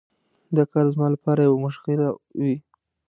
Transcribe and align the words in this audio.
دا 0.55 0.63
کار 0.71 0.85
زما 0.93 1.07
لپاره 1.15 1.41
یوه 1.47 1.61
مشغله 1.65 2.07
وي. 2.41 2.55